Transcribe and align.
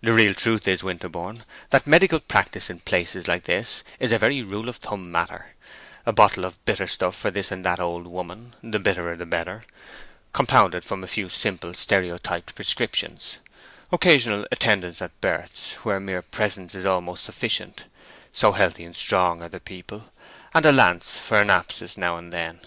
The 0.00 0.12
real 0.12 0.32
truth 0.32 0.68
is, 0.68 0.84
Winterborne, 0.84 1.44
that 1.70 1.88
medical 1.88 2.20
practice 2.20 2.70
in 2.70 2.78
places 2.78 3.26
like 3.26 3.46
this 3.46 3.82
is 3.98 4.12
a 4.12 4.16
very 4.20 4.40
rule 4.40 4.68
of 4.68 4.76
thumb 4.76 5.10
matter; 5.10 5.54
a 6.06 6.12
bottle 6.12 6.44
of 6.44 6.64
bitter 6.64 6.86
stuff 6.86 7.16
for 7.16 7.32
this 7.32 7.50
and 7.50 7.64
that 7.64 7.80
old 7.80 8.06
woman—the 8.06 8.78
bitterer 8.78 9.16
the 9.16 9.26
better—compounded 9.26 10.84
from 10.84 11.02
a 11.02 11.08
few 11.08 11.28
simple 11.28 11.74
stereotyped 11.74 12.54
prescriptions; 12.54 13.38
occasional 13.90 14.46
attendance 14.52 15.02
at 15.02 15.20
births, 15.20 15.72
where 15.82 15.98
mere 15.98 16.22
presence 16.22 16.72
is 16.76 16.86
almost 16.86 17.24
sufficient, 17.24 17.86
so 18.32 18.52
healthy 18.52 18.84
and 18.84 18.94
strong 18.94 19.42
are 19.42 19.48
the 19.48 19.58
people; 19.58 20.12
and 20.54 20.64
a 20.64 20.70
lance 20.70 21.18
for 21.18 21.40
an 21.40 21.50
abscess 21.50 21.96
now 21.96 22.16
and 22.18 22.32
then. 22.32 22.60